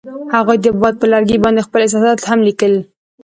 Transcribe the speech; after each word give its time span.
هغوی 0.35 0.57
د 0.63 0.65
باد 0.81 0.95
پر 0.99 1.07
لرګي 1.13 1.37
باندې 1.43 1.65
خپل 1.67 1.79
احساسات 1.81 2.19
هم 2.29 2.39
لیکل. 2.47 2.73